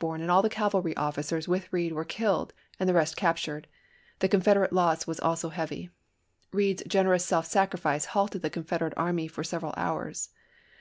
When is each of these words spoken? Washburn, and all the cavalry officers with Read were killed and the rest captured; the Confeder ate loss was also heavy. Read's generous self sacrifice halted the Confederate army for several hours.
Washburn, 0.00 0.20
and 0.20 0.30
all 0.30 0.42
the 0.42 0.48
cavalry 0.48 0.96
officers 0.96 1.48
with 1.48 1.72
Read 1.72 1.90
were 1.90 2.04
killed 2.04 2.52
and 2.78 2.88
the 2.88 2.94
rest 2.94 3.16
captured; 3.16 3.66
the 4.20 4.28
Confeder 4.28 4.62
ate 4.64 4.72
loss 4.72 5.08
was 5.08 5.18
also 5.18 5.48
heavy. 5.48 5.90
Read's 6.52 6.84
generous 6.86 7.24
self 7.24 7.46
sacrifice 7.46 8.04
halted 8.04 8.42
the 8.42 8.48
Confederate 8.50 8.94
army 8.96 9.26
for 9.26 9.42
several 9.42 9.74
hours. 9.76 10.28